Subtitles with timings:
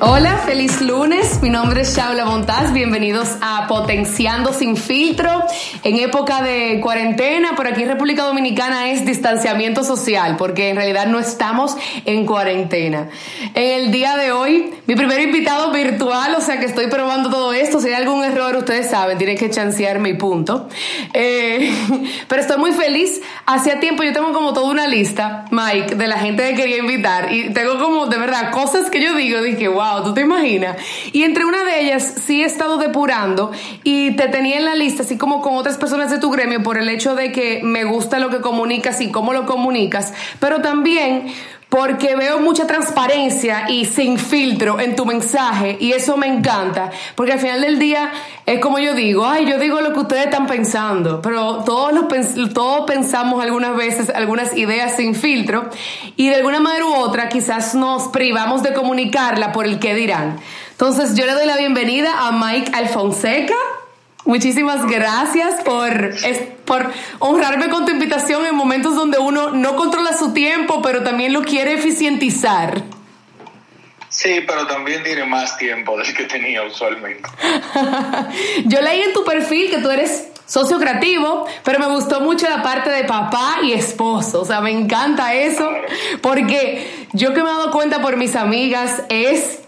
[0.00, 1.42] Hola, feliz lunes.
[1.42, 2.72] Mi nombre es Shaula Montaz.
[2.72, 5.42] Bienvenidos a Potenciando sin filtro.
[5.82, 11.06] En época de cuarentena, por aquí en República Dominicana es distanciamiento social, porque en realidad
[11.08, 13.08] no estamos en cuarentena.
[13.54, 17.52] En el día de hoy, mi primer invitado virtual, o sea que estoy probando todo
[17.52, 17.78] esto.
[17.78, 20.66] Si hay algún error, ustedes saben, tienen que chancearme y punto.
[21.12, 21.70] Eh,
[22.28, 23.20] pero estoy muy feliz.
[23.44, 27.30] Hacía tiempo yo tengo como toda una lista, Mike, de la gente que quería invitar.
[27.30, 30.78] Y tengo como, de verdad, cosas que yo digo, dije, wow ¿tú te imaginas?
[31.12, 33.52] Y entre una de ellas sí he estado depurando
[33.84, 36.78] y te tenía en la lista, así como con otras personas de tu gremio, por
[36.78, 41.26] el hecho de que me gusta lo que comunicas y cómo lo comunicas, pero también
[41.68, 47.34] porque veo mucha transparencia y sin filtro en tu mensaje y eso me encanta, porque
[47.34, 48.10] al final del día
[48.46, 51.92] es como yo digo, ay, yo digo lo que ustedes están pensando, pero todos,
[52.54, 55.68] todos pensamos algunas veces algunas ideas sin filtro
[56.16, 60.38] y de alguna manera u otra quizás nos privamos de comunicarla por el que dirán.
[60.70, 63.54] Entonces yo le doy la bienvenida a Mike Alfonseca.
[64.24, 66.14] Muchísimas gracias por,
[66.68, 71.32] por honrarme con tu invitación en momentos donde uno no controla su tiempo, pero también
[71.32, 72.82] lo quiere eficientizar.
[74.10, 77.28] Sí, pero también tiene más tiempo del que tenía usualmente.
[78.64, 82.62] Yo leí en tu perfil que tú eres socio creativo, pero me gustó mucho la
[82.62, 84.40] parte de papá y esposo.
[84.40, 85.70] O sea, me encanta eso,
[86.22, 89.60] porque yo que me he dado cuenta por mis amigas es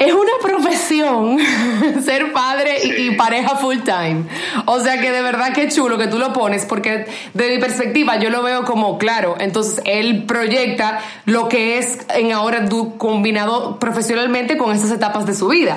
[0.00, 1.38] es una profesión
[2.02, 4.24] ser padre y, pareja full time.
[4.64, 8.16] O sea que de verdad que chulo que tú lo pones, porque de mi perspectiva
[8.16, 9.36] yo lo veo como claro.
[9.38, 15.48] Entonces él proyecta lo que es en ahora combinado profesionalmente con estas etapas de su
[15.48, 15.76] vida.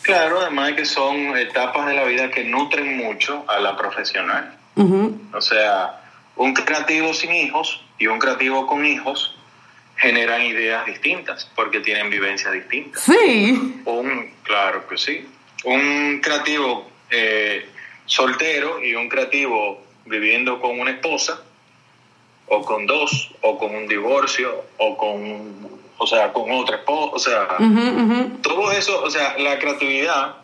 [0.00, 4.56] Claro, además que son etapas de la vida que nutren mucho a la profesional.
[5.34, 6.00] O sea,
[6.36, 9.35] un creativo sin hijos y un creativo con hijos
[10.06, 13.02] generan ideas distintas porque tienen vivencias distintas.
[13.02, 13.82] Sí.
[13.84, 15.26] Un, claro que sí.
[15.64, 17.66] Un creativo eh,
[18.04, 21.42] soltero y un creativo viviendo con una esposa
[22.46, 27.18] o con dos o con un divorcio o con o sea con otra esposa o
[27.18, 27.56] sea
[28.40, 30.36] todo eso o sea la creatividad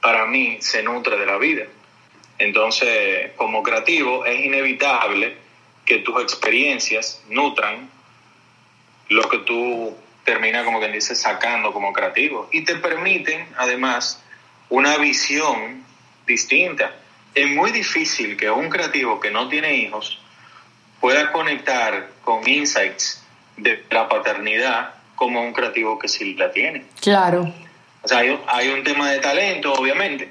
[0.00, 1.64] para mí se nutre de la vida
[2.38, 5.36] entonces como creativo es inevitable
[5.84, 7.90] que tus experiencias nutran
[9.10, 9.94] lo que tú
[10.24, 12.48] terminas, como quien dice, sacando como creativo.
[12.52, 14.22] Y te permiten, además,
[14.68, 15.84] una visión
[16.26, 16.94] distinta.
[17.34, 20.18] Es muy difícil que un creativo que no tiene hijos
[21.00, 23.22] pueda conectar con insights
[23.56, 26.84] de la paternidad como un creativo que sí la tiene.
[27.00, 27.52] Claro.
[28.02, 30.30] O sea, hay, un tema de talento, obviamente,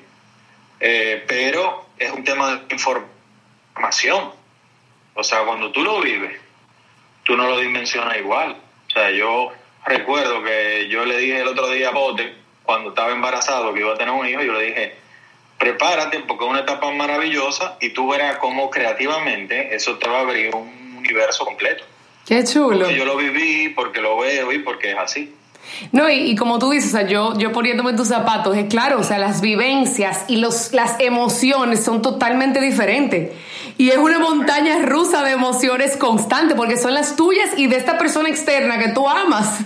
[0.80, 4.32] eh, pero es un tema de información.
[5.14, 6.40] O sea, cuando tú lo vives,
[7.24, 8.56] tú no lo dimensionas igual.
[9.00, 9.50] Sea, yo
[9.86, 12.34] recuerdo que yo le dije el otro día a Bote,
[12.64, 14.96] cuando estaba embarazado, que iba a tener un hijo, yo le dije,
[15.58, 20.22] prepárate porque es una etapa maravillosa y tú verás cómo creativamente eso te va a
[20.22, 21.86] abrir un universo completo.
[22.28, 22.78] Qué chulo.
[22.80, 25.34] Porque yo lo viví, porque lo veo y porque es así.
[25.94, 29.04] No, y, como tú dices, o sea, yo, yo poniéndome tus zapatos, es claro, o
[29.04, 33.32] sea, las vivencias y los, las emociones son totalmente diferentes.
[33.80, 37.98] Y es una montaña rusa de emociones constante, porque son las tuyas y de esta
[37.98, 39.62] persona externa que tú amas.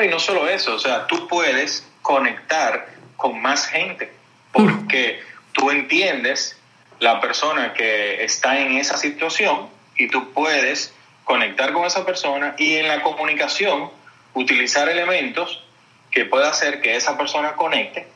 [0.00, 4.12] Y no solo eso, o sea, tú puedes conectar con más gente,
[4.52, 6.56] porque tú entiendes
[7.00, 10.94] la persona que está en esa situación y tú puedes
[11.24, 13.90] conectar con esa persona y en la comunicación
[14.34, 15.64] utilizar elementos
[16.12, 18.06] que pueda hacer que esa persona conecte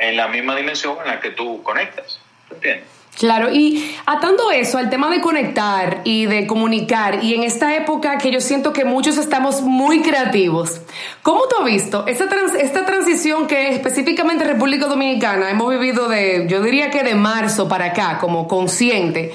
[0.00, 2.18] en la misma dimensión en la que tú conectas.
[2.50, 2.99] ¿Entiendes?
[3.18, 8.16] Claro, y atando eso al tema de conectar y de comunicar, y en esta época
[8.16, 10.80] que yo siento que muchos estamos muy creativos,
[11.22, 12.26] ¿cómo tú has visto esta,
[12.58, 17.86] esta transición que específicamente República Dominicana hemos vivido de, yo diría que de marzo para
[17.86, 19.34] acá, como consciente,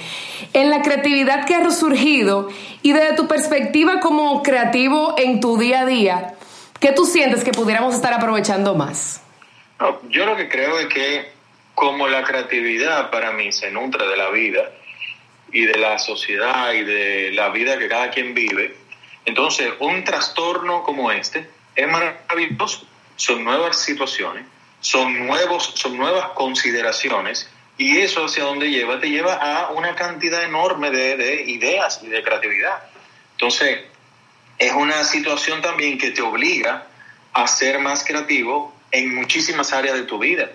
[0.53, 2.49] en la creatividad que ha resurgido
[2.81, 6.33] y desde tu perspectiva como creativo en tu día a día,
[6.79, 9.21] ¿qué tú sientes que pudiéramos estar aprovechando más?
[10.09, 11.34] yo lo que creo es que
[11.75, 14.71] como la creatividad para mí se nutre de la vida
[15.51, 18.75] y de la sociedad y de la vida que cada quien vive,
[19.25, 22.87] entonces un trastorno como este es maravilloso.
[23.17, 24.45] Son nuevas situaciones,
[24.79, 30.43] son, nuevos, son nuevas consideraciones y eso hacia donde lleva, te lleva a una cantidad
[30.43, 32.83] enorme de, de ideas y de creatividad.
[33.31, 33.81] Entonces,
[34.57, 36.87] es una situación también que te obliga
[37.33, 40.49] a ser más creativo en muchísimas áreas de tu vida.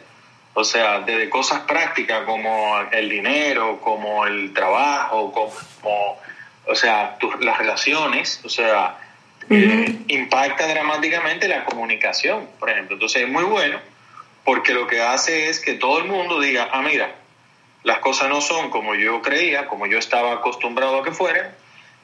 [0.54, 6.18] O sea, desde cosas prácticas como el dinero, como el trabajo, como,
[6.66, 8.98] o sea, tus, las relaciones, o sea,
[9.48, 12.94] eh, impacta dramáticamente la comunicación, por ejemplo.
[12.94, 13.78] Entonces es muy bueno
[14.44, 17.14] porque lo que hace es que todo el mundo diga, ah, mira,
[17.82, 21.54] las cosas no son como yo creía, como yo estaba acostumbrado a que fueran,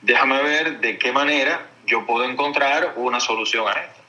[0.03, 4.01] déjame ver de qué manera yo puedo encontrar una solución a esto.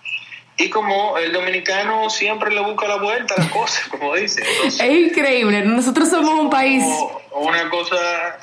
[0.57, 4.43] Y como el dominicano siempre le busca la vuelta a las cosas, como dice.
[4.65, 6.83] es increíble, nosotros somos un país...
[7.31, 8.39] Una cosa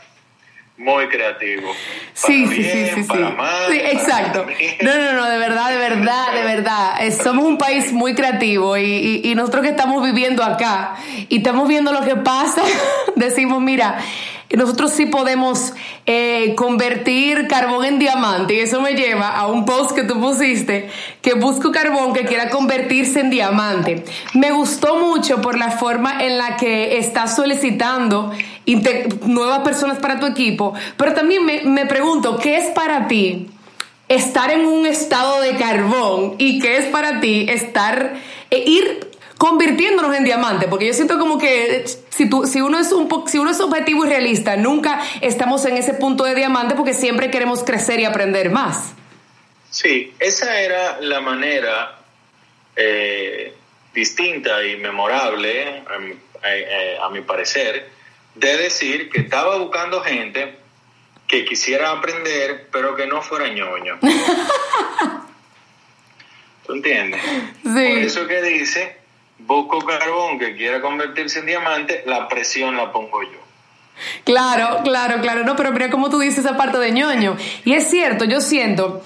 [0.77, 1.73] muy creativo.
[2.15, 3.79] Sí, sí, sí, sí, sí.
[3.79, 4.47] exacto.
[4.83, 7.11] No, no, no, de verdad, de verdad, de verdad.
[7.23, 10.97] Somos un país muy creativo y, y nosotros que estamos viviendo acá
[11.29, 12.63] y estamos viendo lo que pasa,
[13.17, 13.99] decimos, mira,
[14.57, 15.73] nosotros sí podemos
[16.07, 20.89] eh, convertir carbón en diamante y eso me lleva a un post que tú pusiste
[21.23, 24.05] que busco carbón que quiera convertirse en diamante.
[24.35, 28.33] Me gustó mucho por la forma en la que estás solicitando
[29.27, 33.49] nuevas personas para tu equipo, pero también me, me pregunto, ¿qué es para ti?
[34.09, 38.15] estar en un estado de carbón y qué es para ti estar
[38.51, 39.14] e ir
[39.45, 43.37] convirtiéndonos en diamante, porque yo siento como que si, tú, si, uno es un, si
[43.37, 47.63] uno es objetivo y realista, nunca estamos en ese punto de diamante porque siempre queremos
[47.63, 48.95] crecer y aprender más.
[49.69, 51.99] Sí, esa era la manera
[52.75, 53.53] eh,
[53.93, 55.85] distinta y memorable,
[57.03, 57.91] a mi parecer,
[58.37, 60.57] de decir que estaba buscando gente
[61.29, 63.99] que quisiera aprender, pero que no fuera ñoño.
[66.67, 67.21] ¿Tú entiendes?
[67.63, 67.63] Sí.
[67.63, 69.04] Por eso que dice
[69.47, 73.39] busco carbón que quiera convertirse en diamante, la presión la pongo yo.
[74.25, 75.45] Claro, claro, claro.
[75.45, 77.37] No, pero mira cómo tú dices esa parte de ñoño.
[77.65, 79.03] Y es cierto, yo siento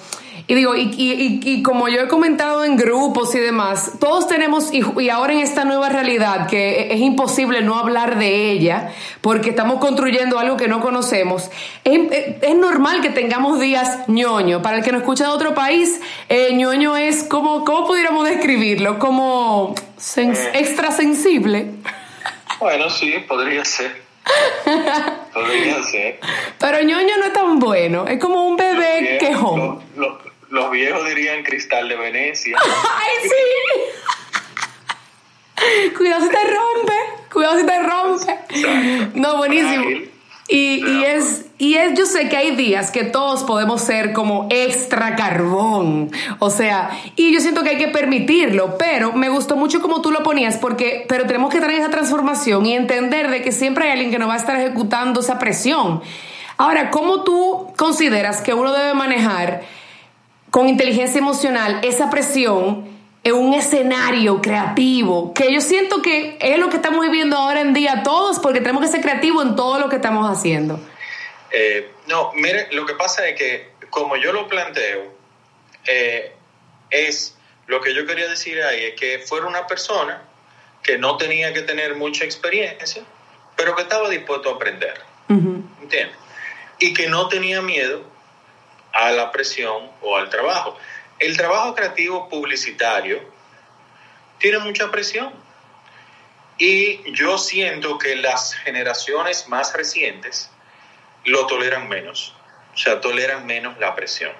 [0.50, 4.72] y digo, y, y, y, como yo he comentado en grupos y demás, todos tenemos,
[4.72, 9.78] y, ahora en esta nueva realidad, que es imposible no hablar de ella, porque estamos
[9.78, 11.50] construyendo algo que no conocemos,
[11.84, 14.62] es, normal que tengamos días ñoño.
[14.62, 16.00] Para el que nos escucha de otro país,
[16.30, 18.98] eh, ñoño es como, ¿cómo pudiéramos describirlo?
[18.98, 19.74] Como
[20.16, 20.50] eh.
[20.54, 21.72] extra sensible.
[22.58, 24.02] Bueno, sí, podría ser.
[25.34, 26.20] podría ser.
[26.58, 29.80] Pero ñoño no es tan bueno, es como un bebé quejón
[30.50, 32.56] los viejos dirían cristal de Venecia.
[32.62, 33.36] ¡Ay, sí!
[35.96, 36.92] Cuidado si te rompe,
[37.32, 38.38] cuidado si te rompe.
[39.14, 39.84] No, buenísimo.
[40.50, 44.46] Y, y, es, y es, yo sé que hay días que todos podemos ser como
[44.48, 46.10] extra carbón.
[46.38, 50.10] O sea, y yo siento que hay que permitirlo, pero me gustó mucho como tú
[50.10, 53.90] lo ponías, porque, pero tenemos que traer esa transformación y entender de que siempre hay
[53.92, 56.00] alguien que nos va a estar ejecutando esa presión.
[56.56, 59.62] Ahora, ¿cómo tú consideras que uno debe manejar
[60.50, 62.88] con inteligencia emocional esa presión
[63.24, 67.74] en un escenario creativo, que yo siento que es lo que estamos viviendo ahora en
[67.74, 70.80] día todos, porque tenemos que ser creativos en todo lo que estamos haciendo.
[71.50, 75.12] Eh, no, mire, lo que pasa es que como yo lo planteo,
[75.86, 76.32] eh,
[76.90, 77.36] es
[77.66, 80.22] lo que yo quería decir ahí, es que fuera una persona
[80.82, 83.02] que no tenía que tener mucha experiencia,
[83.56, 85.00] pero que estaba dispuesto a aprender.
[85.28, 86.16] ¿Entiendes?
[86.78, 88.02] Y que no tenía miedo
[88.98, 90.76] a la presión o al trabajo.
[91.20, 93.22] El trabajo creativo publicitario
[94.38, 95.32] tiene mucha presión
[96.58, 100.50] y yo siento que las generaciones más recientes
[101.24, 102.34] lo toleran menos,
[102.74, 104.32] o sea, toleran menos la presión.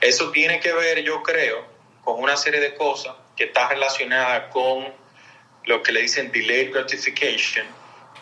[0.00, 1.66] Eso tiene que ver, yo creo,
[2.04, 4.90] con una serie de cosas que está relacionada con
[5.66, 7.66] lo que le dicen delayed gratification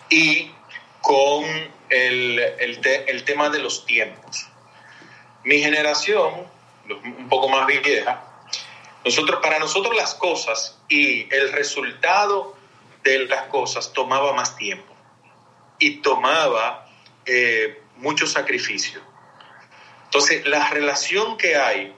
[0.09, 0.51] y
[1.01, 1.45] con
[1.89, 4.50] el, el, el tema de los tiempos.
[5.45, 6.47] Mi generación,
[6.89, 8.23] un poco más vieja,
[9.05, 12.57] nosotros, para nosotros las cosas y el resultado
[13.03, 14.95] de las cosas tomaba más tiempo
[15.79, 16.87] y tomaba
[17.25, 19.01] eh, mucho sacrificio.
[20.05, 21.95] Entonces, la relación que hay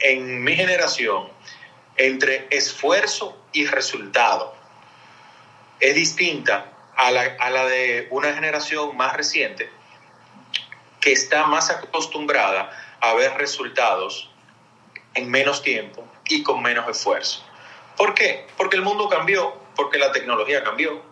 [0.00, 1.28] en mi generación
[1.96, 4.54] entre esfuerzo y resultado
[5.80, 9.68] es distinta a la, a la de una generación más reciente
[11.00, 14.30] que está más acostumbrada a ver resultados
[15.14, 17.44] en menos tiempo y con menos esfuerzo.
[17.96, 18.46] ¿Por qué?
[18.56, 21.02] Porque el mundo cambió, porque la tecnología cambió,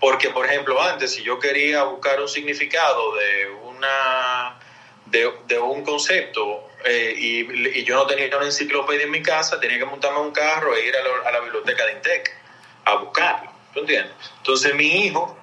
[0.00, 4.58] porque, por ejemplo, antes, si yo quería buscar un significado de, una,
[5.06, 9.84] de, un concepto eh, y, yo no tenía una enciclopedia en mi casa, tenía que
[9.84, 12.36] montarme un carro e ir a, la biblioteca de Intec
[12.84, 13.50] a buscarlo.
[13.72, 14.12] ¿Tú entiendes?
[14.38, 15.38] Entonces, mi hijo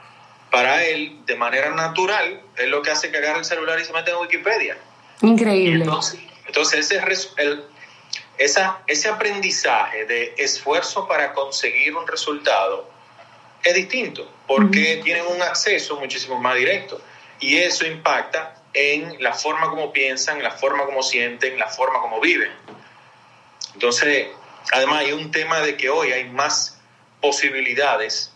[0.54, 3.92] para él, de manera natural, es lo que hace que agarre el celular y se
[3.92, 4.78] mete en Wikipedia.
[5.24, 5.84] Increíble.
[6.46, 7.02] entonces, ese,
[7.38, 7.64] el,
[8.38, 12.88] esa, ese aprendizaje de esfuerzo para conseguir un resultado
[13.64, 17.02] es distinto, porque tienen un acceso muchísimo más directo.
[17.40, 22.22] Y eso impacta en la forma como piensan, la forma como sienten, la forma como
[22.22, 22.52] viven.
[23.74, 24.28] Entonces,
[24.72, 26.80] además hay un tema de que hoy hay más
[27.22, 28.33] posibilidades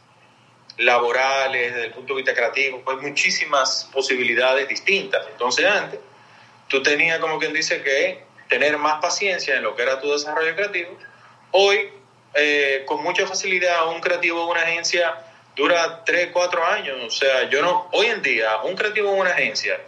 [0.77, 5.25] laborales, desde el punto de vista creativo, hay muchísimas posibilidades distintas.
[5.31, 5.99] Entonces antes,
[6.67, 10.55] tú tenías como quien dice que tener más paciencia en lo que era tu desarrollo
[10.55, 10.97] creativo.
[11.51, 11.89] Hoy,
[12.33, 15.15] eh, con mucha facilidad, un creativo de una agencia
[15.55, 16.97] dura 3, 4 años.
[17.05, 19.79] O sea, yo no, hoy en día, un creativo en una agencia,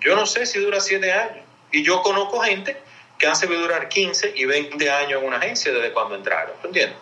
[0.00, 1.44] yo no sé si dura 7 años.
[1.70, 2.76] Y yo conozco gente
[3.18, 6.96] que han sabido durar 15 y 20 años en una agencia desde cuando entraron, ¿entiendes?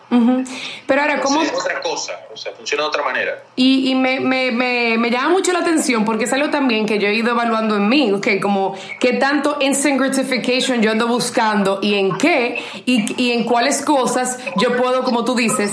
[0.87, 1.43] Pero ahora, ¿cómo...?
[1.43, 3.43] es otra cosa, o sea, funciona de otra manera.
[3.55, 6.97] Y, y me, me, me, me, llama mucho la atención porque es algo también que
[6.97, 11.79] yo he ido evaluando en mí, okay, como qué tanto instant gratification yo ando buscando
[11.83, 15.71] y en qué y, y en cuáles cosas yo puedo, como tú dices,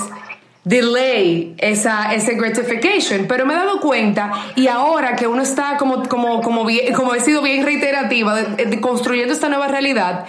[0.64, 6.09] delay esa, ese gratification, pero me he dado cuenta y ahora que uno está como,
[6.09, 10.25] como, como, bien, como he sido bien reiterativa, de, construyendo esta nueva realidad,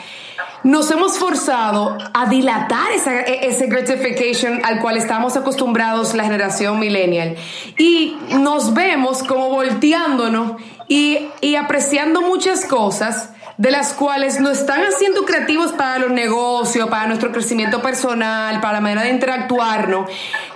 [0.64, 7.36] nos hemos forzado a dilatar esa, ese gratification al cual estamos acostumbrados la generación millennial.
[7.78, 10.54] Y nos vemos como volteándonos
[10.88, 16.90] y, y apreciando muchas cosas de las cuales nos están haciendo creativos para los negocios,
[16.90, 20.12] para nuestro crecimiento personal, para la manera de interactuarnos,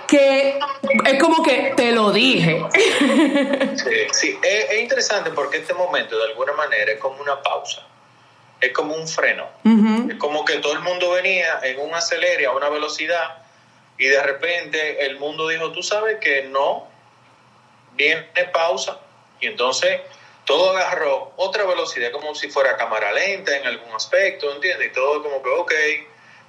[0.06, 0.58] que
[1.06, 2.62] es como que te lo dije.
[3.76, 4.38] Sí, sí.
[4.42, 7.86] Es, interesante porque este momento de alguna manera es como una pausa,
[8.60, 9.48] es como un freno,
[10.08, 13.38] es como que todo el mundo venía en un acelere a una velocidad
[13.96, 16.86] y de repente el mundo dijo, tú sabes que no,
[17.94, 18.98] viene pausa
[19.40, 20.00] y entonces
[20.50, 24.88] todo agarró otra velocidad, como si fuera cámara lenta en algún aspecto, ¿entiendes?
[24.88, 25.72] Y todo como que, ok,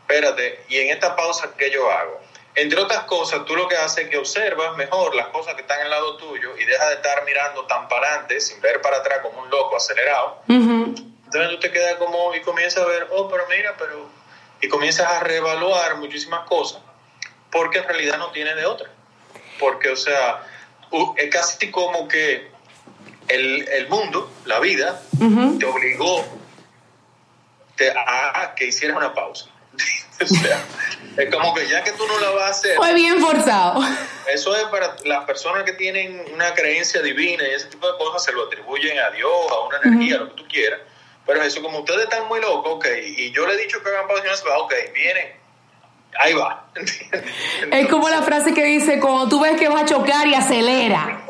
[0.01, 2.20] espérate, y en esta pausa, ¿qué yo hago?
[2.55, 5.81] Entre otras cosas, tú lo que haces es que observas mejor las cosas que están
[5.81, 9.20] al lado tuyo y dejas de estar mirando tan para adelante, sin ver para atrás
[9.22, 10.41] como un loco acelerado.
[10.48, 14.10] Entonces tú te quedas como y comienzas a ver, oh, pero mira, pero...
[14.62, 16.81] Y comienzas a reevaluar muchísimas cosas,
[17.51, 18.89] porque en realidad no tienes de otra.
[19.60, 20.43] Porque, o sea,
[21.17, 22.50] es casi como que
[23.34, 25.02] el, el mundo, la vida,
[25.60, 26.26] te obligó
[27.96, 29.48] a que hicieras una pausa.
[30.22, 30.64] o sea,
[31.18, 32.76] es como que ya que tú no la vas a hacer.
[32.76, 33.82] Fue bien forzado.
[34.32, 38.24] Eso es para las personas que tienen una creencia divina y ese tipo de cosas
[38.24, 40.80] se lo atribuyen a Dios, a una energía, lo que tú quieras.
[41.26, 44.08] Pero eso, como ustedes están muy locos, ok, y yo le he dicho que hagan
[44.08, 45.32] pausa, ok, vienen,
[46.20, 46.66] ahí va.
[47.72, 51.28] es como la frase que dice, cuando tú ves que vas a chocar y acelera.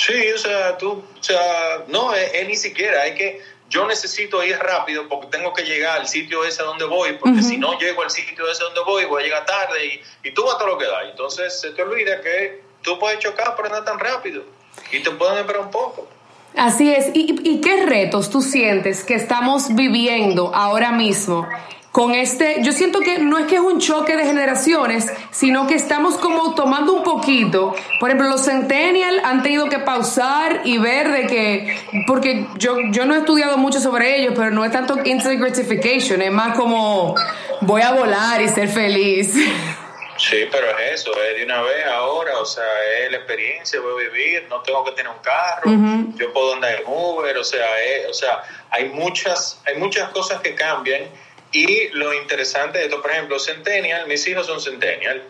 [0.00, 4.56] Sí, o sea, tú, o sea, no, es, ni siquiera, hay que, yo necesito ir
[4.56, 8.10] rápido porque tengo que llegar al sitio ese donde voy, porque si no llego al
[8.10, 10.78] sitio ese donde voy, voy a llegar tarde y, y tú vas a todo lo
[10.78, 11.02] que da.
[11.04, 14.42] Entonces se te olvida que tú puedes chocar pero no tan rápido
[14.90, 16.08] y te pueden esperar un poco.
[16.56, 17.10] Así es.
[17.14, 21.46] ¿Y, ¿Y qué retos tú sientes que estamos viviendo ahora mismo
[21.92, 25.74] con este, yo siento que no es que es un choque de generaciones, sino que
[25.74, 27.74] estamos como tomando un poquito.
[27.98, 33.06] Por ejemplo, los centennial han tenido que pausar y ver de que, porque yo, yo
[33.06, 37.16] no he estudiado mucho sobre ellos, pero no es tanto instant gratification, es más como
[37.62, 39.34] voy a volar y ser feliz.
[40.16, 42.62] Sí, pero es eso, es de una vez ahora, o sea,
[43.02, 45.70] es la experiencia, voy a vivir, no tengo que tener un carro,
[46.14, 47.66] yo puedo andar en Uber, o sea,
[48.08, 51.04] o sea, hay muchas, hay muchas cosas que cambian
[51.52, 55.22] y lo interesante de esto, por ejemplo, Centennial, mis hijos son Centennial.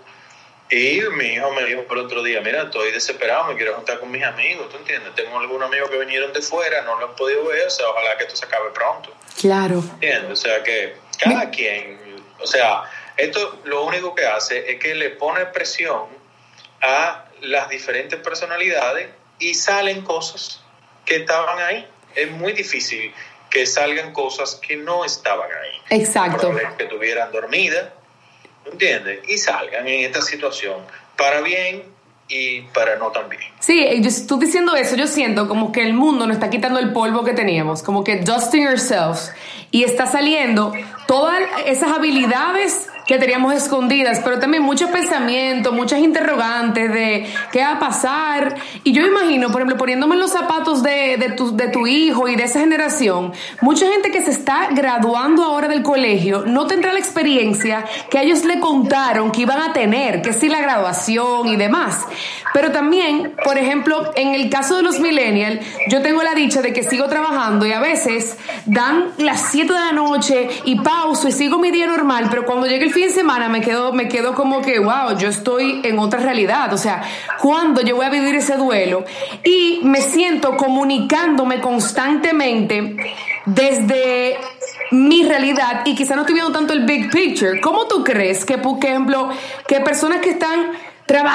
[0.71, 4.09] Y mi hijo me dijo por otro día, mira, estoy desesperado, me quiero juntar con
[4.11, 5.12] mis amigos, ¿tú entiendes?
[5.17, 8.17] Tengo algunos amigos que vinieron de fuera, no lo han podido ver, o sea, ojalá
[8.17, 9.12] que esto se acabe pronto.
[9.41, 9.83] Claro.
[9.95, 10.31] ¿Entiendes?
[10.31, 11.99] O sea, que cada quien,
[12.39, 12.85] o sea,
[13.17, 16.07] esto lo único que hace es que le pone presión
[16.81, 19.09] a las diferentes personalidades
[19.41, 20.62] y salen cosas
[21.05, 21.87] que estaban ahí.
[22.15, 23.12] Es muy difícil
[23.50, 26.00] que salgan cosas que no estaban ahí.
[26.00, 26.54] Exacto.
[26.78, 27.92] Que tuvieran dormida,
[28.71, 29.21] ¿entiendes?
[29.28, 30.76] Y salgan en esta situación
[31.16, 31.83] para bien
[32.28, 33.42] y para no tan bien.
[33.59, 37.25] Sí, tú diciendo eso, yo siento como que el mundo nos está quitando el polvo
[37.25, 39.33] que teníamos, como que dusting ourselves,
[39.73, 40.73] y está saliendo
[41.09, 47.73] todas esas habilidades que teníamos escondidas, pero también muchos pensamientos, muchas interrogantes de qué va
[47.73, 48.55] a pasar.
[48.85, 52.29] Y yo imagino, por ejemplo, poniéndome en los zapatos de, de, tu, de tu hijo
[52.29, 56.93] y de esa generación, mucha gente que se está graduando ahora del colegio no tendrá
[56.93, 61.57] la experiencia que ellos le contaron que iban a tener, que sí la graduación y
[61.57, 62.07] demás.
[62.55, 66.73] Pero también, por ejemplo, en el caso de los millennials, yo tengo la dicha de
[66.73, 68.37] que sigo trabajando y a veces
[68.67, 72.69] dan las 7 de la noche y pauso y sigo mi día normal, pero cuando
[72.69, 76.21] llegue el fin semana me quedo, me quedo como que, wow, yo estoy en otra
[76.21, 76.73] realidad.
[76.73, 77.02] O sea,
[77.40, 79.04] ¿cuándo yo voy a vivir ese duelo?
[79.45, 82.97] Y me siento comunicándome constantemente
[83.47, 84.37] desde
[84.90, 87.61] mi realidad y quizá no estoy viendo tanto el big picture.
[87.61, 89.30] ¿Cómo tú crees que, por ejemplo,
[89.66, 90.73] que personas que están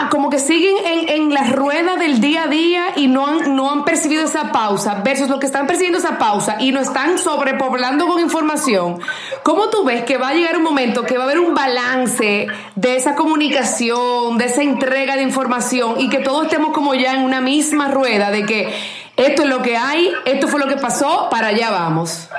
[0.09, 3.71] como que siguen en, en, la rueda del día a día y no han, no
[3.71, 8.07] han percibido esa pausa, versus los que están percibiendo esa pausa y no están sobrepoblando
[8.07, 9.01] con información,
[9.43, 12.47] ¿cómo tú ves que va a llegar un momento que va a haber un balance
[12.75, 17.21] de esa comunicación, de esa entrega de información y que todos estemos como ya en
[17.21, 18.73] una misma rueda de que
[19.17, 22.29] esto es lo que hay, esto fue lo que pasó, para allá vamos?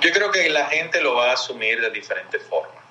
[0.00, 2.82] Yo creo que la gente lo va a asumir de diferentes formas.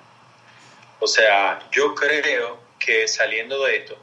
[0.98, 3.96] O sea, yo creo que saliendo de esto,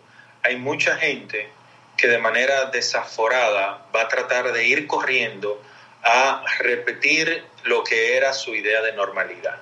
[0.44, 1.50] hay mucha gente
[1.98, 5.62] que de manera desaforada va a tratar de ir corriendo
[6.04, 9.62] a repetir lo que era su idea de normalidad.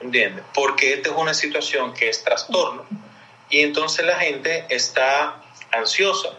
[0.00, 0.44] ¿Entiendes?
[0.54, 2.86] Porque esta es una situación que es trastorno
[3.50, 5.42] y entonces la gente está
[5.72, 6.30] ansiosa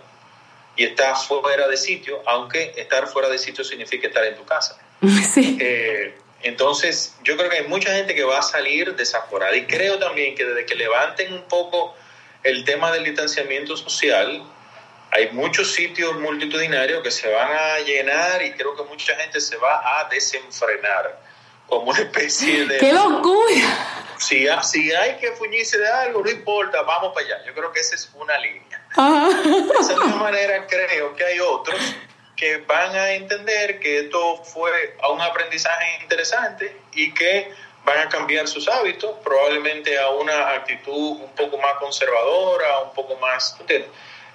[0.76, 4.80] y está fuera de sitio, aunque estar fuera de sitio significa estar en tu casa.
[5.34, 5.58] Sí.
[5.60, 9.98] Eh, entonces, yo creo que hay mucha gente que va a salir desaforada y creo
[9.98, 11.96] también que desde que levanten un poco
[12.44, 14.44] el tema del distanciamiento social,
[15.10, 19.58] hay muchos sitios multitudinarios que se van a llenar y creo que mucha gente se
[19.58, 21.20] va a desenfrenar
[21.66, 22.78] como una especie de...
[22.78, 24.14] ¡Qué locura!
[24.20, 27.46] Si, si hay que fuñirse de algo, no importa, vamos para allá.
[27.48, 28.88] Yo creo que esa es una línea.
[28.96, 31.80] De esa misma manera creo que hay otros
[32.36, 37.52] que van a entender que esto fue un aprendizaje interesante y que
[37.86, 43.16] van a cambiar sus hábitos, probablemente a una actitud un poco más conservadora, un poco
[43.18, 43.58] más...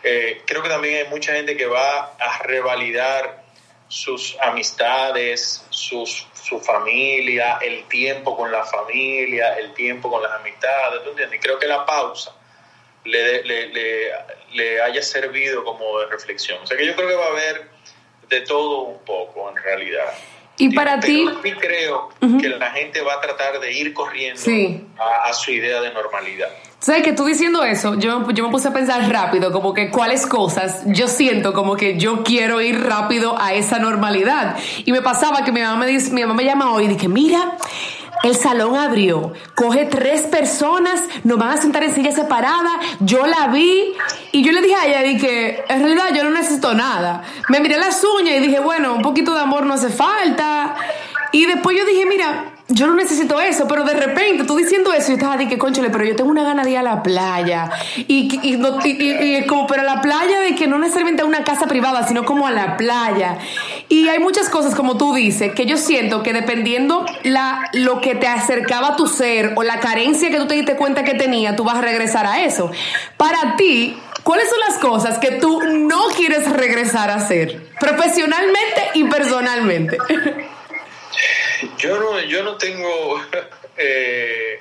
[0.02, 3.42] Eh, creo que también hay mucha gente que va a revalidar
[3.88, 11.02] sus amistades, sus, su familia, el tiempo con la familia, el tiempo con las amistades,
[11.02, 11.40] ¿tú entiendes?
[11.42, 12.32] Creo que la pausa
[13.04, 14.12] le, le, le,
[14.52, 16.58] le haya servido como de reflexión.
[16.62, 17.70] O sea que yo creo que va a haber
[18.28, 20.12] de todo un poco en realidad.
[20.60, 21.26] Y para ti...
[21.42, 24.42] Sí creo que la gente va a tratar de ir corriendo
[24.98, 26.48] a, su idea de normalidad.
[26.80, 30.26] ¿Sabes que tú diciendo eso, yo, yo me puse a pensar rápido, como que cuáles
[30.26, 34.56] cosas yo siento como que yo quiero ir rápido a esa normalidad.
[34.84, 37.08] Y me pasaba que mi mamá me, dice, mi mamá me llama hoy y dije,
[37.08, 37.56] mira,
[38.22, 43.46] el salón abrió, coge tres personas, nos van a sentar en silla separada, yo la
[43.48, 43.94] vi
[44.32, 47.22] y yo le dije a ella, dije, en realidad yo no necesito nada.
[47.48, 50.76] Me miré las uñas y dije, bueno, un poquito de amor no hace falta.
[51.32, 55.08] Y después yo dije, mira, yo no necesito eso, pero de repente tú diciendo eso,
[55.08, 57.70] yo estaba de que, conchale, pero yo tengo una gana de ir a la playa.
[57.96, 62.06] Y, y, como, pero a la playa de que no necesariamente a una casa privada,
[62.06, 63.38] sino como a la playa.
[63.88, 68.14] Y hay muchas cosas, como tú dices, que yo siento que dependiendo la, lo que
[68.14, 71.56] te acercaba a tu ser o la carencia que tú te diste cuenta que tenía,
[71.56, 72.70] tú vas a regresar a eso.
[73.16, 77.62] Para ti, ¿cuáles son las cosas que tú no quieres regresar a hacer?
[77.80, 79.98] Profesionalmente y personalmente.
[81.80, 83.22] Yo no, yo no tengo,
[83.76, 84.60] eh,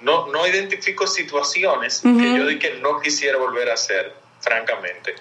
[0.00, 5.14] no, no identifico situaciones que yo de que no quisiera volver a hacer, francamente.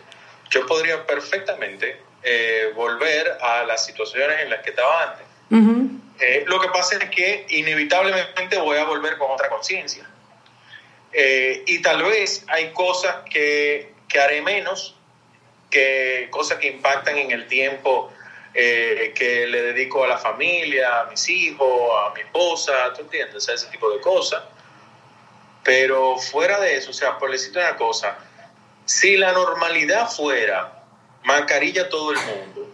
[0.52, 5.26] Yo podría perfectamente eh, volver a las situaciones en las que estaba antes.
[6.20, 10.08] Eh, lo que pasa es que inevitablemente voy a volver con otra conciencia.
[11.66, 14.96] y tal vez hay cosas que, que haré menos,
[15.72, 18.12] que cosas que impactan en el tiempo
[18.54, 23.48] eh, que le dedico a la familia, a mis hijos, a mi esposa, ¿tú entiendes?
[23.48, 24.44] ese tipo de cosas.
[25.64, 28.18] Pero fuera de eso, o sea, por decirte una cosa,
[28.86, 30.84] si la normalidad fuera
[31.24, 32.74] mascarilla todo el mundo,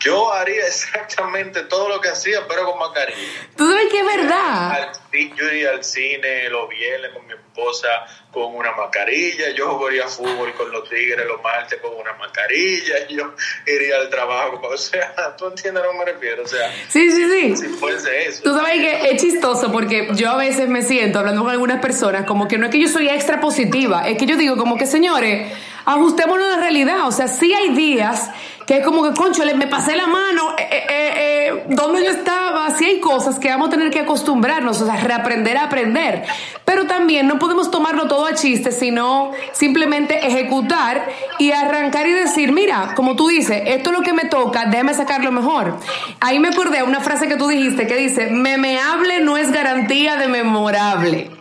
[0.00, 3.48] yo haría exactamente todo lo que hacía, pero con mascarilla.
[3.56, 4.92] ¿Tú sabes que es verdad?
[5.12, 7.88] Yo iría al cine los viernes con mi esposa
[8.36, 13.32] con una mascarilla, yo jugaría fútbol con los tigres los martes con una mascarilla, yo
[13.66, 17.10] iría al trabajo, o sea, tú entiendes a lo que me refiero, o sea, sí,
[17.10, 17.56] sí, sí.
[17.56, 18.42] Si fuese eso.
[18.42, 22.26] Tú sabes que es chistoso porque yo a veces me siento hablando con algunas personas
[22.26, 24.84] como que no es que yo soy extra positiva, es que yo digo como que
[24.84, 25.50] señores,
[25.86, 28.28] ajustémonos a la realidad, o sea, sí hay días
[28.66, 32.68] que es como que, concho, me pasé la mano, eh, eh, eh, ¿dónde yo estaba?
[32.70, 36.24] Sí hay cosas que vamos a tener que acostumbrarnos, o sea, reaprender a aprender.
[36.64, 41.06] Pero también no podemos tomarlo todo a chiste, sino simplemente ejecutar
[41.38, 44.94] y arrancar y decir, mira, como tú dices, esto es lo que me toca, déjame
[44.94, 45.78] sacarlo mejor.
[46.20, 50.26] Ahí me acordé una frase que tú dijiste que dice, memeable no es garantía de
[50.26, 51.35] memorable.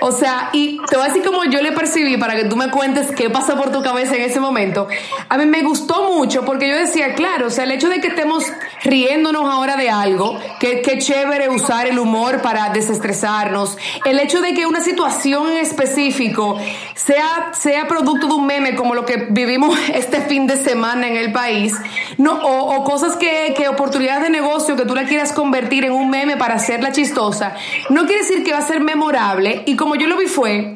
[0.00, 2.70] O sea, y te voy a decir como yo le percibí para que tú me
[2.70, 4.88] cuentes qué pasó por tu cabeza en ese momento.
[5.28, 8.08] A mí me gustó mucho porque yo decía, claro, o sea, el hecho de que
[8.08, 8.44] estemos
[8.84, 14.54] riéndonos ahora de algo, que, que chévere usar el humor para desestresarnos, el hecho de
[14.54, 16.58] que una situación en específico
[16.94, 21.16] sea, sea producto de un meme como lo que vivimos este fin de semana en
[21.16, 21.74] el país,
[22.18, 25.92] no, o, o cosas que, que oportunidades de negocio que tú la quieras convertir en
[25.92, 27.54] un meme para hacerla chistosa,
[27.90, 29.35] no quiere decir que va a ser memorable
[29.66, 30.74] y como yo lo vi fue,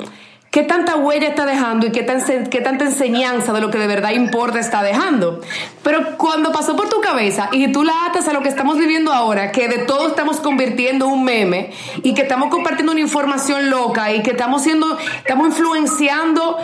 [0.51, 2.05] ¿qué tanta huella está dejando y qué,
[2.51, 5.41] qué tanta enseñanza de lo que de verdad importa está dejando?
[5.83, 9.13] Pero cuando pasó por tu cabeza y tú la atas a lo que estamos viviendo
[9.13, 14.13] ahora, que de todo estamos convirtiendo un meme y que estamos compartiendo una información loca
[14.13, 16.59] y que estamos siendo, estamos influenciando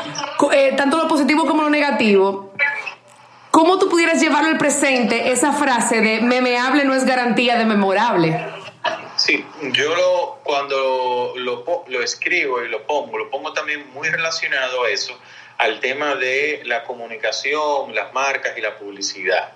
[0.53, 2.53] eh, tanto lo positivo como lo negativo,
[3.51, 8.56] ¿cómo tú pudieras llevarlo al presente esa frase de memeable no es garantía de memorable?
[9.27, 14.85] Sí, yo lo, cuando lo, lo, escribo y lo pongo, lo pongo también muy relacionado
[14.85, 15.19] a eso,
[15.59, 19.53] al tema de la comunicación, las marcas y la publicidad.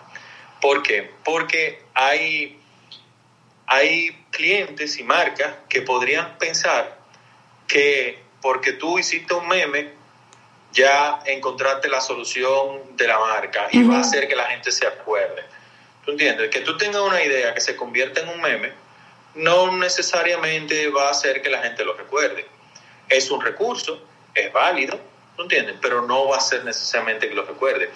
[0.61, 1.13] ¿Por qué?
[1.25, 2.59] Porque hay,
[3.67, 6.99] hay clientes y marcas que podrían pensar
[7.69, 9.93] que porque tú hiciste un meme,
[10.73, 14.85] ya encontraste la solución de la marca y va a hacer que la gente se
[14.85, 15.45] acuerde.
[16.05, 16.51] ¿Tú entiendes?
[16.51, 18.90] Que tú tengas una idea que se convierta en un meme,
[19.35, 22.47] no necesariamente va a hacer que la gente lo recuerde.
[23.09, 24.03] Es un recurso,
[24.35, 24.99] es válido,
[25.37, 25.77] ¿no entiendes?
[25.81, 27.91] Pero no va a ser necesariamente que lo recuerde.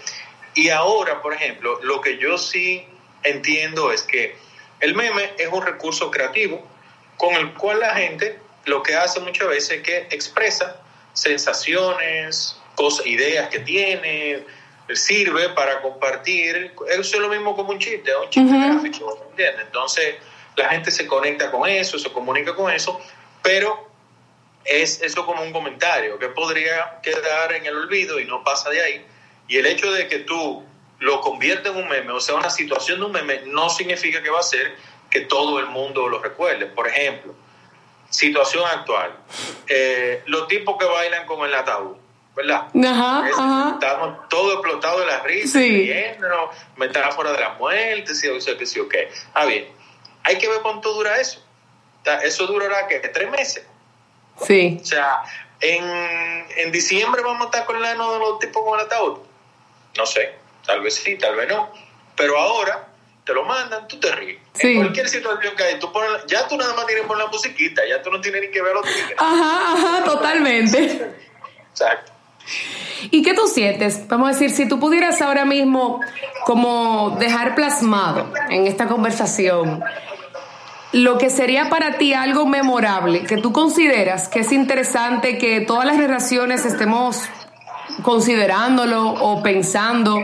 [0.54, 2.86] Y ahora, por ejemplo, lo que yo sí
[3.22, 4.36] entiendo es que
[4.80, 6.66] el meme es un recurso creativo
[7.16, 10.80] con el cual la gente lo que hace muchas veces es que expresa
[11.12, 14.44] sensaciones, cosas, ideas que tiene,
[14.92, 16.74] sirve para compartir.
[16.88, 19.66] Eso es lo mismo como un chiste, un chiste gráfico, ¿entiendes?
[19.66, 20.16] Entonces,
[20.56, 23.00] la gente se conecta con eso, se comunica con eso,
[23.42, 23.88] pero
[24.64, 28.82] es eso como un comentario que podría quedar en el olvido y no pasa de
[28.82, 29.06] ahí.
[29.48, 30.64] Y el hecho de que tú
[31.00, 34.30] lo conviertas en un meme, o sea, una situación de un meme, no significa que
[34.30, 34.76] va a ser
[35.10, 36.66] que todo el mundo lo recuerde.
[36.66, 37.34] Por ejemplo,
[38.08, 39.14] situación actual,
[39.68, 41.96] eh, los tipos que bailan con el ataúd.
[42.36, 42.66] ¿verdad?
[42.84, 43.28] Ajá,
[43.74, 45.88] Estamos todos explotados de la risa, sí.
[46.76, 48.92] metáfora de la muerte, sí, o sea, que sí, ok.
[49.34, 49.68] Ah, bien
[50.24, 51.40] hay que ver cuánto dura eso.
[52.22, 53.64] eso durará que tres meses.
[54.44, 54.78] Sí.
[54.82, 55.22] O sea,
[55.60, 55.84] en,
[56.56, 59.18] en diciembre vamos a estar con el ano de los tipos con el ataúd.
[59.96, 60.34] No sé,
[60.66, 61.70] tal vez sí, tal vez no.
[62.16, 62.88] Pero ahora
[63.24, 64.38] te lo mandan, tú te ríes.
[64.54, 64.72] Sí.
[64.72, 67.30] En cualquier situación que hay, tú pones, ya tú nada más tienes que poner la
[67.30, 69.16] musiquita, ya tú no tienes ni que ver los tigres.
[69.16, 71.14] Ajá, ajá, totalmente.
[71.70, 72.12] Exacto.
[73.10, 74.06] ¿Y qué tú sientes?
[74.08, 76.00] Vamos a decir, si tú pudieras ahora mismo
[76.44, 79.82] como dejar plasmado en esta conversación
[80.94, 85.86] lo que sería para ti algo memorable, que tú consideras que es interesante que todas
[85.86, 87.28] las relaciones estemos
[88.02, 90.16] considerándolo o pensando,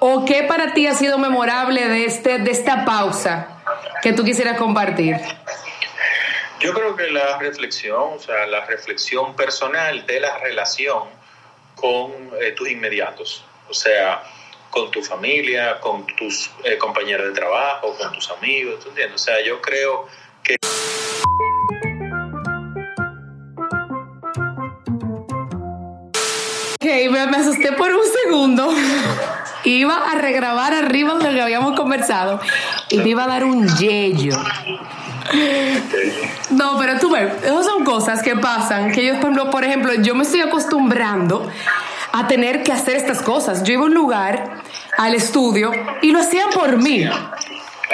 [0.00, 3.60] o qué para ti ha sido memorable de, este, de esta pausa
[4.02, 5.16] que tú quisieras compartir.
[6.58, 11.04] Yo creo que la reflexión, o sea, la reflexión personal de la relación
[11.76, 14.20] con eh, tus inmediatos, o sea,
[14.70, 19.20] con tu familia, con tus eh, compañeros de trabajo, con tus amigos, ¿tú entiendes?
[19.20, 20.06] O sea, yo creo
[20.42, 20.56] que...
[26.74, 28.72] Ok, me, asusté por un segundo.
[29.64, 32.40] iba a regrabar arriba de lo que habíamos conversado
[32.90, 34.36] y me iba a dar un yello.
[36.50, 39.94] No, pero tú ves, esas son cosas que pasan, que yo, por ejemplo, por ejemplo,
[39.94, 41.50] yo me estoy acostumbrando
[42.18, 43.62] a tener que hacer estas cosas.
[43.62, 44.62] Yo iba a un lugar,
[44.96, 45.70] al estudio,
[46.02, 47.08] y lo hacían por mí.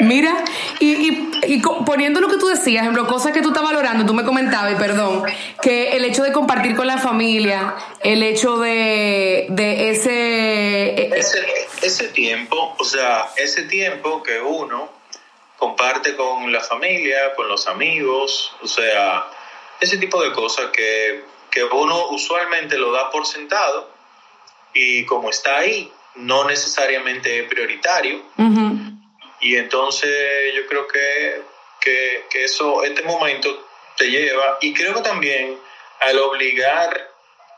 [0.01, 0.45] Mira,
[0.81, 4.25] y, y, poniendo lo que tú decías, ejemplo, cosas que tú estás valorando, tú me
[4.25, 5.23] comentabas, y perdón,
[5.63, 11.47] que el hecho de compartir con la familia, el hecho de, de ese, ese...
[11.83, 14.91] Ese tiempo, o sea, ese tiempo que uno
[15.59, 19.27] comparte con la familia, con los amigos, o sea,
[19.81, 23.94] ese tipo de cosas que, que uno usualmente lo da por sentado
[24.75, 28.23] y como está ahí, no necesariamente es prioritario.
[29.41, 31.43] Y entonces yo creo que,
[31.81, 35.59] que, que, eso, este momento te lleva, y creo que también
[36.01, 37.11] al obligar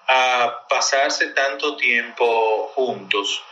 [0.09, 3.43] a pasarse tanto tiempo juntos,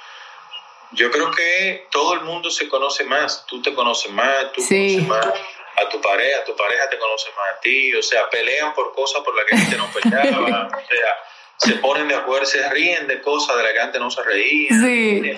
[0.93, 5.07] yo creo que todo el mundo se conoce más, tú te conoces más, tú conoces
[5.07, 5.27] más
[5.77, 9.23] a tu pareja, tu pareja te conoce más a ti, o sea, pelean por cosas
[9.23, 11.17] por las que antes no peleaba, o sea,
[11.65, 14.83] se ponen de acuerdo, se ríen de cosas de las que antes no se reían.
[14.83, 15.33] Sí.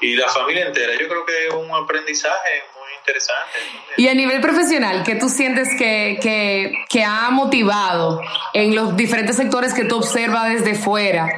[0.00, 3.58] Y la familia entera, yo creo que es un aprendizaje muy interesante.
[3.96, 8.20] Y a nivel profesional, ¿qué tú sientes que, que, que ha motivado
[8.52, 11.28] en los diferentes sectores que tú observas desde fuera?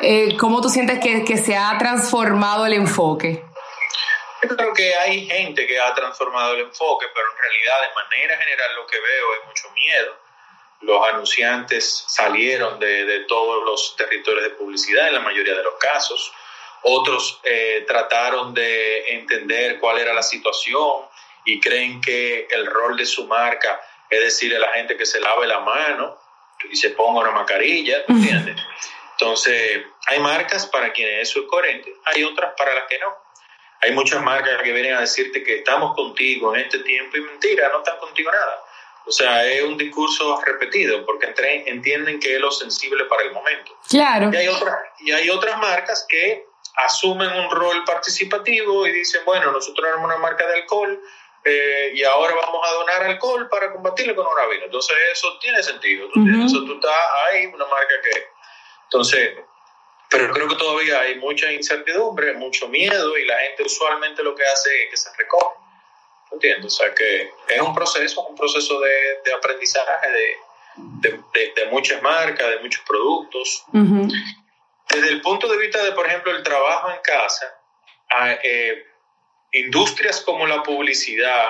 [0.00, 3.42] Eh, ¿Cómo tú sientes que, que se ha transformado el enfoque?
[4.42, 8.36] Yo creo que hay gente que ha transformado el enfoque, pero en realidad de manera
[8.42, 10.21] general lo que veo es mucho miedo.
[10.82, 15.74] Los anunciantes salieron de, de todos los territorios de publicidad en la mayoría de los
[15.74, 16.32] casos.
[16.82, 21.06] Otros eh, trataron de entender cuál era la situación
[21.44, 25.20] y creen que el rol de su marca es decirle a la gente que se
[25.20, 26.18] lave la mano
[26.70, 28.56] y se ponga una mascarilla, ¿entiendes?
[29.12, 33.16] Entonces, hay marcas para quienes eso es coherente, hay otras para las que no.
[33.80, 37.68] Hay muchas marcas que vienen a decirte que estamos contigo en este tiempo y mentira,
[37.68, 38.62] no están contigo nada.
[39.06, 41.34] O sea, es un discurso repetido porque
[41.66, 43.76] entienden que es lo sensible para el momento.
[43.88, 44.30] Claro.
[44.32, 46.46] Y hay otras, y hay otras marcas que
[46.86, 51.02] asumen un rol participativo y dicen, bueno, nosotros éramos una marca de alcohol
[51.44, 54.64] eh, y ahora vamos a donar alcohol para combatir el coronavirus.
[54.64, 56.08] Entonces eso tiene sentido.
[56.12, 56.96] ¿tú Eso tú estás
[57.28, 58.26] ahí, una marca que...
[58.84, 59.32] Entonces,
[60.08, 64.44] pero creo que todavía hay mucha incertidumbre, mucho miedo y la gente usualmente lo que
[64.44, 65.61] hace es que se recoge.
[66.32, 66.74] ¿Entiendes?
[66.74, 70.36] O sea que es un proceso, un proceso de, de aprendizaje de,
[71.54, 73.64] de, muchas marcas, de muchos productos.
[73.72, 77.46] Desde el punto de vista de, por ejemplo, el trabajo en casa,
[78.42, 78.84] eh,
[79.52, 81.46] industrias como la publicidad,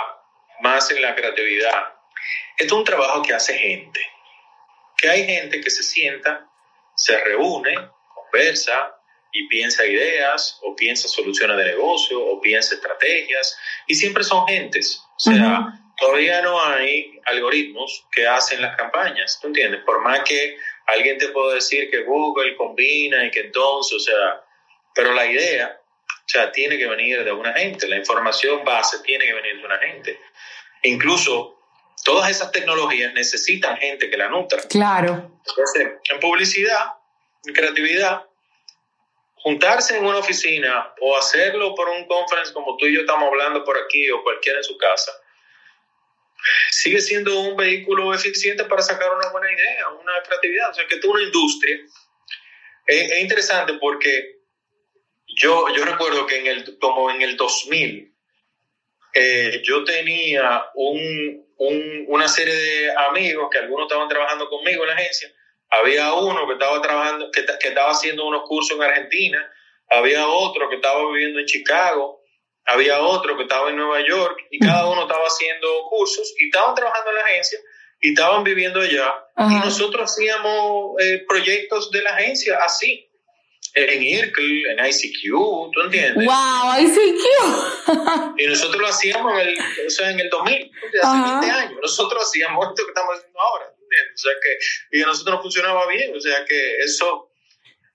[0.61, 1.95] más en la creatividad,
[2.57, 4.01] es un trabajo que hace gente.
[4.97, 6.47] Que hay gente que se sienta,
[6.95, 7.75] se reúne,
[8.14, 8.97] conversa
[9.33, 15.03] y piensa ideas o piensa soluciones de negocio o piensa estrategias y siempre son gentes.
[15.16, 19.81] O sea, todavía no hay algoritmos que hacen las campañas, ¿tú entiendes?
[19.85, 24.42] Por más que alguien te pueda decir que Google combina y que entonces, o sea,
[24.95, 29.25] pero la idea, o sea, tiene que venir de una gente, la información base tiene
[29.25, 30.21] que venir de una gente.
[30.83, 31.59] Incluso
[32.05, 34.61] todas esas tecnologías necesitan gente que la nutra.
[34.68, 35.40] Claro.
[35.47, 36.95] Entonces, en publicidad,
[37.45, 38.27] en creatividad,
[39.42, 43.64] juntarse en una oficina o hacerlo por un conference como tú y yo estamos hablando
[43.64, 45.12] por aquí o cualquiera en su casa,
[46.70, 50.70] sigue siendo un vehículo eficiente para sacar una buena idea, una creatividad.
[50.70, 51.76] O sea, que tú una industria.
[52.87, 54.40] Es, interesante porque
[55.26, 58.12] yo, yo recuerdo que en el, como en el 2000,
[59.14, 64.88] eh, yo tenía un, un, una serie de amigos que algunos estaban trabajando conmigo en
[64.88, 65.33] la agencia
[65.72, 69.50] había uno que estaba trabajando, que, que estaba haciendo unos cursos en Argentina,
[69.88, 72.22] había otro que estaba viviendo en Chicago,
[72.66, 76.74] había otro que estaba en Nueva York y cada uno estaba haciendo cursos y estaban
[76.74, 77.58] trabajando en la agencia
[78.00, 83.08] y estaban viviendo allá y nosotros hacíamos eh, proyectos de la agencia así
[83.74, 86.26] en IRCL, en ICQ, ¿tú entiendes?
[86.26, 86.74] ¡Wow!
[86.78, 88.35] ICQ.
[88.38, 89.56] y nosotros lo hacíamos en el,
[89.87, 90.70] o sea, en el 2000,
[91.02, 91.78] hace 20 años.
[91.80, 93.74] Nosotros hacíamos esto que estamos haciendo ahora.
[94.14, 97.31] O sea que, y a nosotros nos funcionaba bien, o sea que eso,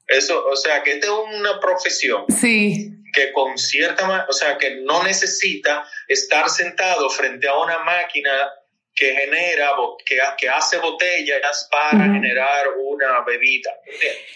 [0.07, 2.25] eso, o sea que esta es una profesión.
[2.39, 2.91] Sí.
[3.13, 8.31] Que con cierta, o sea que no necesita estar sentado frente a una máquina
[8.97, 9.69] que genera,
[10.03, 13.69] que, que hace botellas para generar una bebida.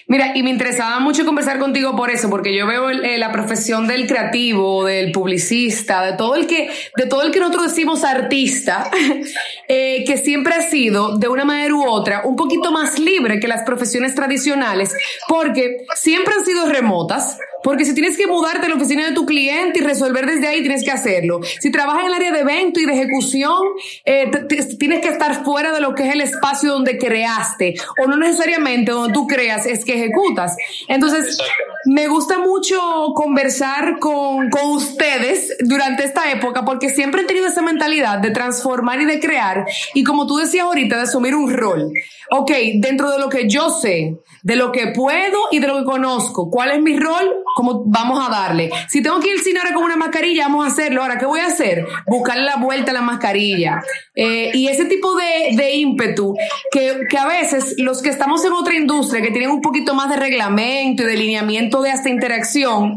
[0.06, 3.88] Mira, y me interesaba mucho conversar contigo por eso, porque yo veo eh, la profesión
[3.88, 8.91] del creativo, del publicista, de todo el que, de todo el que nosotros decimos artista,
[9.67, 13.47] eh, que siempre ha sido, de una manera u otra, un poquito más libre que
[13.47, 14.95] las profesiones tradicionales,
[15.28, 19.26] porque siempre han sido remotas, porque si tienes que mudarte a la oficina de tu
[19.26, 21.41] cliente y resolver desde ahí, tienes que hacerlo.
[21.60, 23.62] Si trabajas en el área de evento y de ejecución,
[24.06, 24.32] eh,
[24.80, 28.91] tienes que estar fuera de lo que es el espacio donde creaste, o no necesariamente
[28.91, 30.56] donde tú creas, es que ejecutas.
[30.88, 31.38] Entonces,
[31.86, 32.80] me gusta mucho
[33.15, 39.02] conversar con, con ustedes durante esta época, porque siempre he tenido esa mentalidad de transformar
[39.02, 41.91] y de crear, y como tú decías ahorita, de asumir un rol.
[42.34, 45.86] Ok, dentro de lo que yo sé, de lo que puedo y de lo que
[45.86, 47.44] conozco, ¿cuál es mi rol?
[47.56, 48.70] ¿Cómo vamos a darle?
[48.88, 51.02] Si tengo que ir al ahora con una mascarilla, vamos a hacerlo.
[51.02, 51.86] Ahora, ¿qué voy a hacer?
[52.08, 53.84] Buscarle la vuelta a la mascarilla.
[54.15, 56.36] Eh, y ese tipo de, de ímpetu
[56.72, 60.10] que, que, a veces los que estamos en otra industria, que tienen un poquito más
[60.10, 62.95] de reglamento y de lineamiento de esta interacción,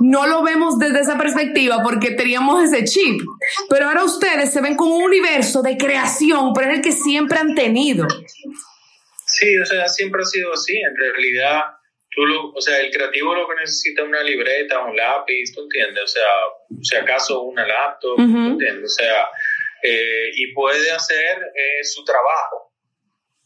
[0.00, 3.20] no lo vemos desde esa perspectiva porque teníamos ese chip.
[3.68, 7.38] Pero ahora ustedes se ven como un universo de creación, pero es el que siempre
[7.38, 8.08] han tenido.
[9.26, 10.74] Sí, o sea, siempre ha sido así.
[10.76, 11.60] En realidad,
[12.10, 15.62] tú lo, o sea, el creativo lo que necesita es una libreta, un lápiz, ¿tú
[15.62, 16.04] entiendes?
[16.04, 16.22] O sea,
[16.82, 18.92] si acaso una laptop, ¿tú entiendes?
[18.92, 19.28] O sea,
[19.82, 22.72] eh, y puede hacer eh, su trabajo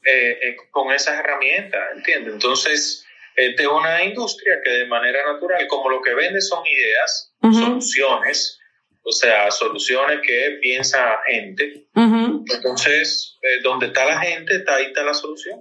[0.05, 2.35] eh, con esas herramientas, ¿entiendes?
[2.35, 3.05] Entonces,
[3.37, 8.61] es una industria que de manera natural, como lo que vende son ideas, soluciones,
[9.03, 11.87] o sea, soluciones que piensa gente.
[11.95, 15.61] Entonces, eh, donde está la gente, está ahí está la solución.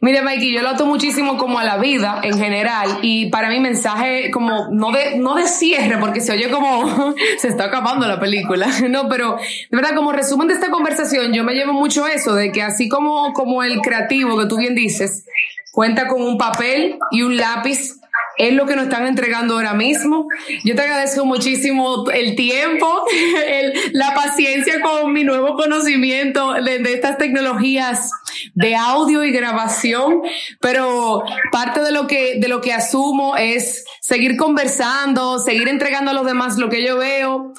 [0.00, 3.58] Mire, Mikey, yo lo ato muchísimo como a la vida en general y para mi
[3.58, 8.20] mensaje como no de, no de cierre, porque se oye como se está acabando la
[8.20, 12.34] película, no, pero de verdad como resumen de esta conversación, yo me llevo mucho eso,
[12.34, 15.26] de que así como, como el creativo que tú bien dices,
[15.72, 17.98] cuenta con un papel y un lápiz
[18.38, 20.28] es lo que nos están entregando ahora mismo.
[20.64, 23.04] Yo te agradezco muchísimo el tiempo,
[23.92, 28.12] la paciencia con mi nuevo conocimiento de, estas tecnologías
[28.54, 30.22] de audio y grabación,
[30.60, 36.14] pero parte de lo que, de lo que asumo es seguir conversando, seguir entregando a
[36.14, 37.52] los demás lo que yo veo.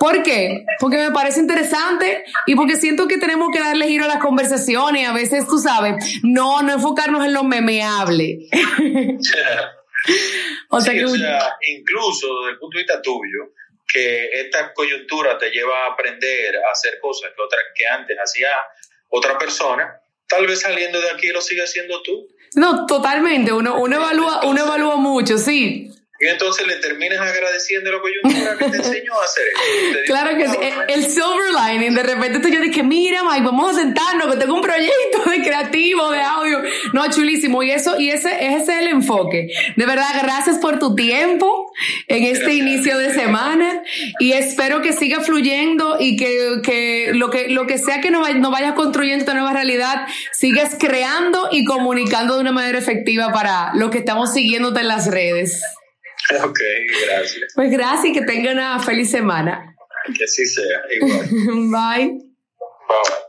[0.00, 0.64] ¿Por qué?
[0.80, 5.08] Porque me parece interesante y porque siento que tenemos que darle giro a las conversaciones.
[5.08, 8.48] A veces, tú sabes, no, no enfocarnos en lo memeable.
[10.70, 13.52] o sea, incluso desde el punto de vista tuyo,
[13.86, 18.50] que esta coyuntura te lleva a aprender a hacer cosas que, otras, que antes hacía
[19.08, 22.26] otra persona, tal vez saliendo de aquí lo sigue haciendo tú.
[22.54, 23.52] No, totalmente.
[23.52, 25.90] Uno, uno, evalúa, uno evalúa mucho, sí.
[26.22, 29.44] Y entonces le terminas agradeciendo la coyuntura que te enseñó a hacer
[30.06, 30.56] Claro que sí.
[30.86, 34.54] El, silver lining, de repente tú yo dije, mira, Mike, vamos a sentarnos, que tengo
[34.54, 36.62] un proyecto de creativo, de audio.
[36.92, 37.64] No, chulísimo.
[37.64, 39.48] Y eso, y ese, ese es el enfoque.
[39.74, 41.72] De verdad, gracias por tu tiempo
[42.06, 43.82] en este inicio de semana.
[44.20, 48.32] Y espero que siga fluyendo y que, que lo que, lo que sea que nos,
[48.36, 53.72] nos vayas construyendo esta nueva realidad, sigas creando y comunicando de una manera efectiva para
[53.74, 55.60] los que estamos siguiéndote en las redes.
[56.44, 56.60] Ok,
[57.06, 57.52] gracias.
[57.54, 59.74] Pues gracias y que tenga una feliz semana.
[60.16, 61.28] Que así sea, igual.
[61.70, 62.08] Bye.
[62.08, 63.21] Bye.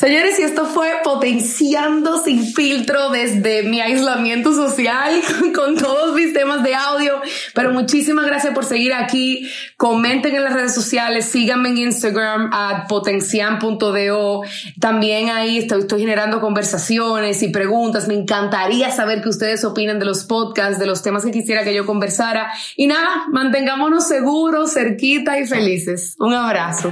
[0.00, 5.20] Señores, y esto fue potenciando sin filtro desde mi aislamiento social
[5.54, 7.20] con todos mis temas de audio.
[7.54, 9.50] Pero muchísimas gracias por seguir aquí.
[9.76, 14.42] Comenten en las redes sociales, síganme en Instagram a potencian.do.
[14.80, 18.08] También ahí estoy, estoy generando conversaciones y preguntas.
[18.08, 21.74] Me encantaría saber qué ustedes opinan de los podcasts, de los temas que quisiera que
[21.74, 22.50] yo conversara.
[22.74, 26.16] Y nada, mantengámonos seguros, cerquita y felices.
[26.18, 26.90] Un abrazo.